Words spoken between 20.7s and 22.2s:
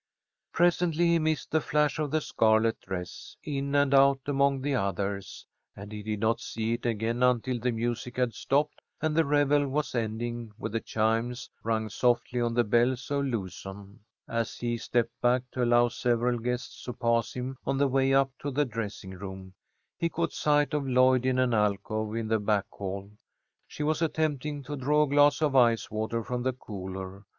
of Lloyd in an alcove